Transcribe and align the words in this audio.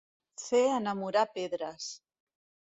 Fer 0.43 0.61
enamorar 0.77 1.25
pedres. 1.37 1.93